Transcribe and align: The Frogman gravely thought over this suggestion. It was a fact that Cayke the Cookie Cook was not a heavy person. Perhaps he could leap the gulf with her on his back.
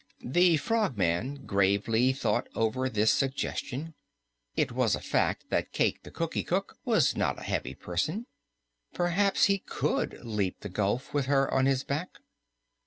The 0.25 0.57
Frogman 0.57 1.45
gravely 1.45 2.11
thought 2.11 2.47
over 2.55 2.89
this 2.89 3.11
suggestion. 3.11 3.93
It 4.55 4.71
was 4.71 4.95
a 4.95 4.99
fact 4.99 5.51
that 5.51 5.73
Cayke 5.73 6.01
the 6.01 6.09
Cookie 6.09 6.43
Cook 6.43 6.79
was 6.83 7.15
not 7.15 7.37
a 7.37 7.43
heavy 7.43 7.75
person. 7.75 8.25
Perhaps 8.95 9.43
he 9.45 9.59
could 9.59 10.25
leap 10.25 10.61
the 10.61 10.69
gulf 10.69 11.13
with 11.13 11.27
her 11.27 11.53
on 11.53 11.67
his 11.67 11.83
back. 11.83 12.17